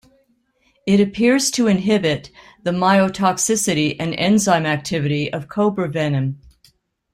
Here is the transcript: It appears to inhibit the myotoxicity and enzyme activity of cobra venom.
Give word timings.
It 0.87 0.99
appears 0.99 1.51
to 1.51 1.67
inhibit 1.67 2.31
the 2.63 2.71
myotoxicity 2.71 3.97
and 3.99 4.15
enzyme 4.15 4.65
activity 4.65 5.31
of 5.31 5.47
cobra 5.47 5.89
venom. 5.89 6.41